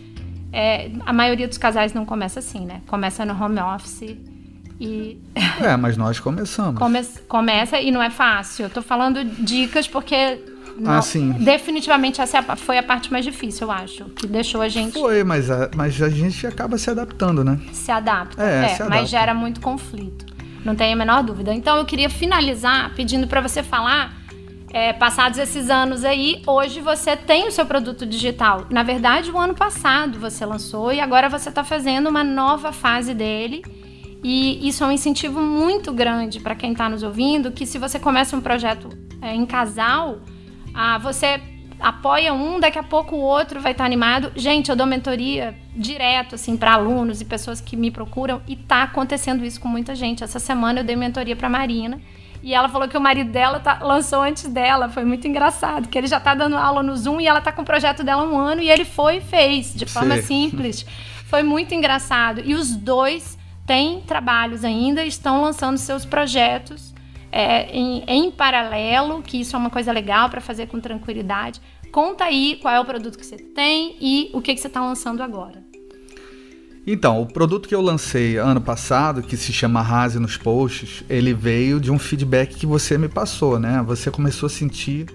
[0.52, 2.80] é, a maioria dos casais não começa assim, né?
[2.86, 4.16] Começa no home office
[4.80, 5.20] e.
[5.60, 6.78] É, mas nós começamos.
[6.78, 8.66] Come começa e não é fácil.
[8.66, 10.38] Eu tô falando dicas porque
[10.76, 11.30] não, ah, sim.
[11.32, 14.04] Definitivamente essa é foi a parte mais difícil, eu acho.
[14.06, 14.92] Que deixou a gente.
[14.92, 17.60] Foi, mas a, mas a gente acaba se adaptando, né?
[17.72, 18.42] Se adapta.
[18.42, 18.88] É, é se adapta.
[18.88, 20.33] mas gera muito conflito.
[20.64, 21.52] Não tenho a menor dúvida.
[21.54, 24.22] Então eu queria finalizar pedindo para você falar.
[24.72, 28.66] É, passados esses anos aí, hoje você tem o seu produto digital.
[28.70, 33.14] Na verdade, o ano passado você lançou e agora você está fazendo uma nova fase
[33.14, 33.62] dele.
[34.24, 38.00] E isso é um incentivo muito grande para quem está nos ouvindo, que se você
[38.00, 38.88] começa um projeto
[39.22, 40.18] é, em casal,
[40.74, 41.40] ah, você
[41.78, 44.32] apoia um, daqui a pouco o outro vai estar tá animado.
[44.34, 48.82] Gente, eu dou mentoria direto assim para alunos e pessoas que me procuram e tá
[48.84, 50.22] acontecendo isso com muita gente.
[50.22, 52.00] Essa semana eu dei mentoria para Marina
[52.42, 54.88] e ela falou que o marido dela tá, lançou antes dela.
[54.88, 57.62] Foi muito engraçado, que ele já tá dando aula no Zoom e ela tá com
[57.62, 60.50] o projeto dela há um ano e ele foi e fez de forma Sim.
[60.50, 60.86] simples.
[61.26, 62.42] Foi muito engraçado.
[62.44, 66.94] E os dois têm trabalhos ainda, estão lançando seus projetos
[67.32, 71.60] é, em, em paralelo, que isso é uma coisa legal para fazer com tranquilidade.
[71.94, 74.80] Conta aí qual é o produto que você tem e o que, que você está
[74.80, 75.62] lançando agora.
[76.84, 81.32] Então, o produto que eu lancei ano passado, que se chama Rase nos Posts, ele
[81.32, 83.80] veio de um feedback que você me passou, né?
[83.86, 85.06] Você começou a sentir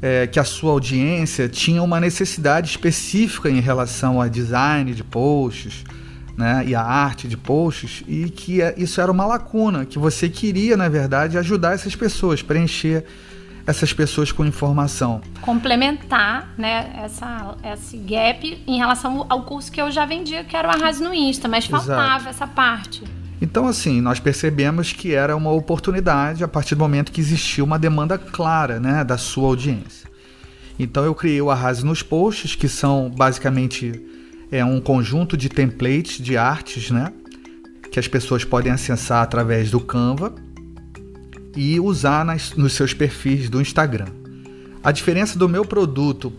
[0.00, 5.82] é, que a sua audiência tinha uma necessidade específica em relação a design de posts,
[6.36, 10.28] né, e a arte de posts, e que é, isso era uma lacuna, que você
[10.28, 13.04] queria, na verdade, ajudar essas pessoas, preencher
[13.66, 15.20] essas pessoas com informação.
[15.40, 20.68] Complementar né, essa, esse gap em relação ao curso que eu já vendia, que era
[20.68, 22.28] o Arrase no Insta, mas faltava Exato.
[22.28, 23.02] essa parte.
[23.40, 27.78] Então, assim, nós percebemos que era uma oportunidade a partir do momento que existia uma
[27.78, 30.08] demanda clara né, da sua audiência.
[30.78, 34.02] Então, eu criei o Arrase nos Posts, que são basicamente
[34.50, 37.12] é um conjunto de templates de artes, né?
[37.90, 40.34] Que as pessoas podem acessar através do Canva
[41.56, 44.06] e usar nas, nos seus perfis do Instagram.
[44.82, 46.30] A diferença do meu produto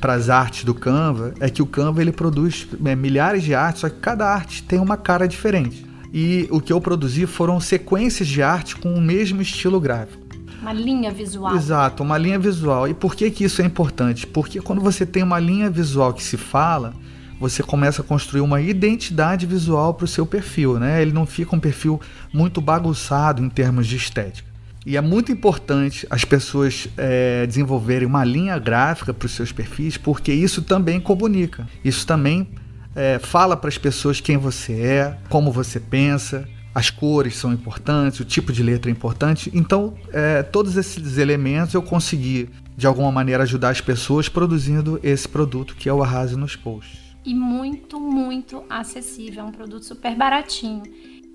[0.00, 3.82] para as artes do Canva é que o Canva ele produz é, milhares de artes,
[3.82, 5.84] só que cada arte tem uma cara diferente.
[6.10, 10.24] E o que eu produzi foram sequências de arte com o mesmo estilo gráfico.
[10.62, 11.54] Uma linha visual.
[11.54, 12.88] Exato, uma linha visual.
[12.88, 14.26] E por que, que isso é importante?
[14.26, 16.94] Porque quando você tem uma linha visual que se fala,
[17.38, 21.02] você começa a construir uma identidade visual para o seu perfil, né?
[21.02, 22.00] Ele não fica um perfil
[22.32, 24.54] muito bagunçado em termos de estética.
[24.86, 29.96] E é muito importante as pessoas é, desenvolverem uma linha gráfica para os seus perfis,
[29.96, 31.66] porque isso também comunica.
[31.82, 32.48] Isso também
[32.94, 38.20] é, fala para as pessoas quem você é, como você pensa, as cores são importantes,
[38.20, 39.50] o tipo de letra é importante.
[39.54, 45.26] Então, é, todos esses elementos eu consegui, de alguma maneira, ajudar as pessoas produzindo esse
[45.26, 47.03] produto que é o Arrase nos Posts.
[47.24, 49.44] E muito, muito acessível.
[49.44, 50.82] É um produto super baratinho.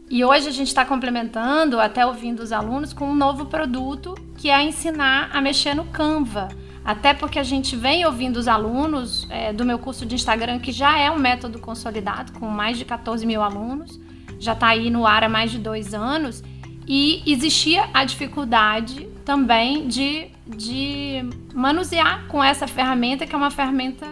[0.09, 4.49] E hoje a gente está complementando, até ouvindo os alunos, com um novo produto que
[4.49, 6.47] é ensinar a mexer no Canva.
[6.83, 10.71] Até porque a gente vem ouvindo os alunos é, do meu curso de Instagram, que
[10.71, 13.99] já é um método consolidado, com mais de 14 mil alunos
[14.39, 16.41] já está aí no ar há mais de dois anos,
[16.87, 21.21] e existia a dificuldade também de, de
[21.53, 24.07] manusear com essa ferramenta, que é uma ferramenta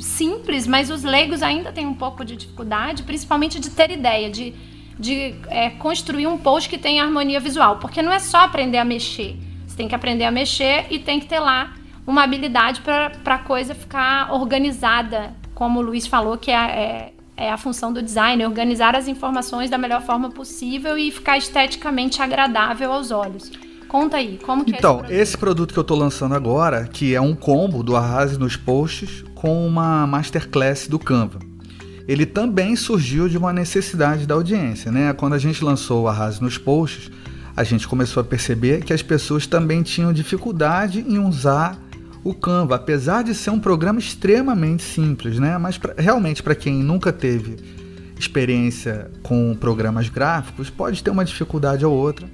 [0.00, 4.54] simples, mas os leigos ainda têm um pouco de dificuldade, principalmente de ter ideia, de,
[4.98, 8.84] de é, construir um post que tenha harmonia visual, porque não é só aprender a
[8.84, 11.74] mexer, você tem que aprender a mexer e tem que ter lá
[12.06, 17.50] uma habilidade para a coisa ficar organizada, como o Luiz falou, que é, é é
[17.50, 22.92] a função do design, organizar as informações da melhor forma possível e ficar esteticamente agradável
[22.92, 23.50] aos olhos.
[23.92, 25.20] Conta aí, como que então, é esse produto?
[25.20, 29.22] esse produto que eu estou lançando agora, que é um combo do Arrase nos Posts
[29.34, 31.40] com uma masterclass do Canva.
[32.08, 35.12] Ele também surgiu de uma necessidade da audiência, né?
[35.12, 37.10] Quando a gente lançou o Arrase nos Posts,
[37.54, 41.78] a gente começou a perceber que as pessoas também tinham dificuldade em usar
[42.24, 45.58] o Canva, apesar de ser um programa extremamente simples, né?
[45.58, 47.56] Mas pra, realmente para quem nunca teve
[48.18, 52.26] experiência com programas gráficos, pode ter uma dificuldade ou outra.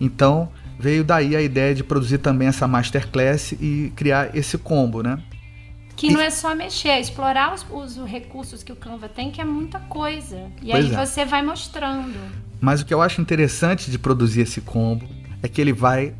[0.00, 0.50] Então,
[0.84, 5.18] veio daí a ideia de produzir também essa masterclass e criar esse combo, né?
[5.96, 9.40] Que não é só mexer, é explorar os, os, recursos que o Canva tem, que
[9.40, 10.36] é muita coisa.
[10.60, 11.06] E pois aí é.
[11.06, 12.18] você vai mostrando.
[12.60, 15.08] Mas o que eu acho interessante de produzir esse combo
[15.42, 16.14] é que ele vai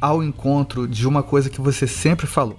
[0.00, 2.58] ao encontro de uma coisa que você sempre falou: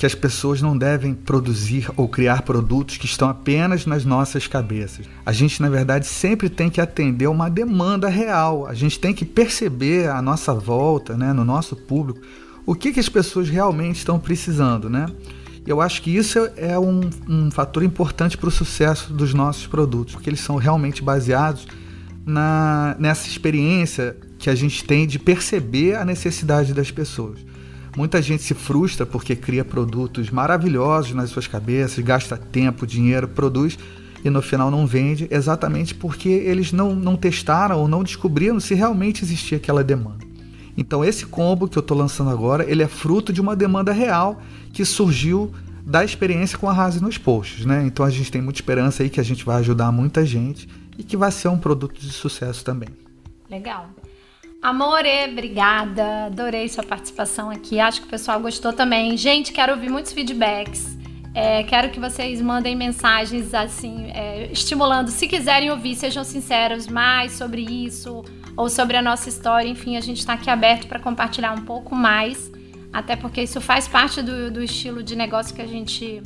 [0.00, 5.04] que as pessoas não devem produzir ou criar produtos que estão apenas nas nossas cabeças.
[5.26, 8.66] A gente, na verdade, sempre tem que atender uma demanda real.
[8.66, 12.18] A gente tem que perceber à nossa volta, né, no nosso público,
[12.64, 15.04] o que, que as pessoas realmente estão precisando, né?
[15.66, 20.14] Eu acho que isso é um, um fator importante para o sucesso dos nossos produtos,
[20.14, 21.66] porque eles são realmente baseados
[22.24, 27.49] na, nessa experiência que a gente tem de perceber a necessidade das pessoas.
[27.96, 33.78] Muita gente se frustra porque cria produtos maravilhosos nas suas cabeças, gasta tempo, dinheiro, produz
[34.24, 38.74] e no final não vende, exatamente porque eles não, não testaram ou não descobriram se
[38.74, 40.24] realmente existia aquela demanda.
[40.76, 44.40] Então esse combo que eu estou lançando agora, ele é fruto de uma demanda real
[44.72, 45.52] que surgiu
[45.84, 47.84] da experiência com a Rase nos posts, né?
[47.86, 51.02] Então a gente tem muita esperança aí que a gente vai ajudar muita gente e
[51.02, 52.90] que vai ser um produto de sucesso também.
[53.50, 53.88] Legal.
[54.62, 56.26] Amore, obrigada.
[56.26, 57.80] Adorei sua participação aqui.
[57.80, 59.16] Acho que o pessoal gostou também.
[59.16, 60.98] Gente, quero ouvir muitos feedbacks.
[61.34, 65.08] É, quero que vocês mandem mensagens assim, é, estimulando.
[65.08, 68.22] Se quiserem ouvir, sejam sinceros mais sobre isso
[68.54, 69.66] ou sobre a nossa história.
[69.66, 72.52] Enfim, a gente está aqui aberto para compartilhar um pouco mais,
[72.92, 76.22] até porque isso faz parte do, do estilo de negócio que a gente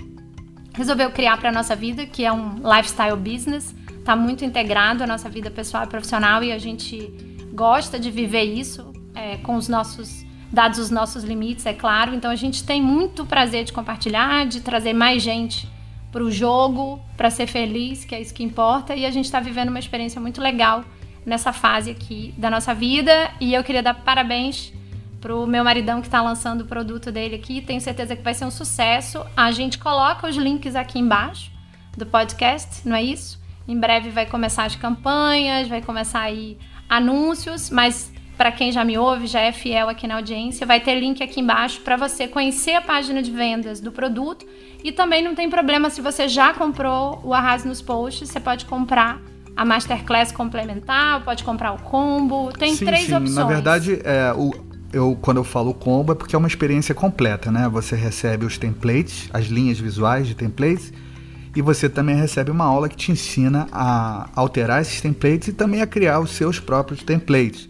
[0.74, 3.72] resolveu criar para nossa vida, que é um lifestyle business.
[3.90, 7.12] Está muito integrado à nossa vida pessoal e profissional e a gente
[7.54, 12.14] gosta de viver isso é, com os nossos dados os nossos limites, é claro.
[12.14, 15.68] Então a gente tem muito prazer de compartilhar, de trazer mais gente
[16.12, 18.94] para o jogo, para ser feliz, que é isso que importa.
[18.94, 20.84] E a gente está vivendo uma experiência muito legal
[21.26, 23.32] nessa fase aqui da nossa vida.
[23.40, 24.72] E eu queria dar parabéns
[25.20, 27.60] para o meu maridão que está lançando o produto dele aqui.
[27.60, 29.24] Tenho certeza que vai ser um sucesso.
[29.36, 31.50] A gente coloca os links aqui embaixo
[31.96, 33.42] do podcast, não é isso?
[33.66, 38.98] Em breve vai começar as campanhas, vai começar aí anúncios, mas para quem já me
[38.98, 42.74] ouve, já é fiel aqui na audiência, vai ter link aqui embaixo para você conhecer
[42.74, 44.44] a página de vendas do produto.
[44.82, 48.66] E também não tem problema se você já comprou o Arrase nos Posts, você pode
[48.66, 49.20] comprar
[49.56, 52.52] a Masterclass complementar, pode comprar o combo.
[52.52, 53.14] Tem sim, três sim.
[53.14, 53.36] opções.
[53.36, 54.52] Na verdade, é, o,
[54.92, 57.68] eu, quando eu falo combo é porque é uma experiência completa, né?
[57.68, 60.92] Você recebe os templates, as linhas visuais de templates
[61.54, 65.80] e você também recebe uma aula que te ensina a alterar esses templates e também
[65.80, 67.68] a criar os seus próprios templates.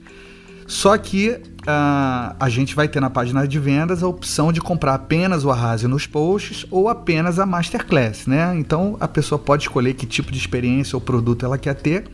[0.66, 4.94] Só que uh, a gente vai ter na página de vendas a opção de comprar
[4.94, 8.54] apenas o Arrase nos posts ou apenas a Masterclass, né?
[8.56, 12.04] Então a pessoa pode escolher que tipo de experiência ou produto ela quer ter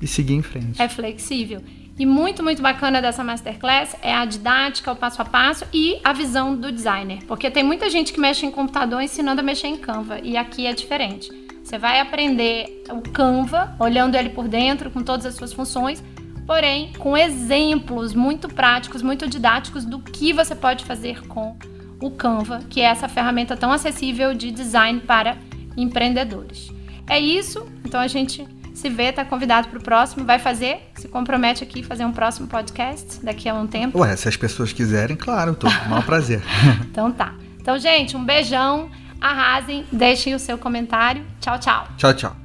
[0.00, 0.80] e seguir em frente.
[0.80, 1.60] É flexível.
[2.00, 6.14] E muito, muito bacana dessa masterclass é a didática, o passo a passo e a
[6.14, 7.18] visão do designer.
[7.26, 10.18] Porque tem muita gente que mexe em computador ensinando a mexer em Canva.
[10.22, 11.30] E aqui é diferente.
[11.62, 16.02] Você vai aprender o Canva, olhando ele por dentro, com todas as suas funções,
[16.46, 21.54] porém com exemplos muito práticos, muito didáticos do que você pode fazer com
[22.00, 25.36] o Canva, que é essa ferramenta tão acessível de design para
[25.76, 26.72] empreendedores.
[27.06, 28.48] É isso, então a gente
[28.80, 32.48] se vê, tá convidado para o próximo, vai fazer, se compromete aqui fazer um próximo
[32.48, 33.98] podcast daqui a um tempo.
[33.98, 36.42] Ué, se as pessoas quiserem, claro, tô com maior prazer.
[36.90, 37.34] então tá.
[37.60, 41.24] Então, gente, um beijão, arrasem, deixem o seu comentário.
[41.40, 41.88] Tchau, tchau.
[41.98, 42.39] Tchau, tchau.